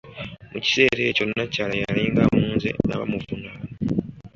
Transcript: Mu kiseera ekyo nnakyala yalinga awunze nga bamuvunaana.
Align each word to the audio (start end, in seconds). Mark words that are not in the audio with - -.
Mu 0.51 0.57
kiseera 0.63 1.01
ekyo 1.09 1.23
nnakyala 1.25 1.73
yalinga 1.81 2.21
awunze 2.25 2.69
nga 2.85 2.99
bamuvunaana. 2.99 3.67